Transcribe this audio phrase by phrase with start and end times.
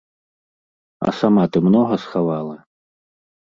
[1.09, 2.57] А сама ты многа схавала?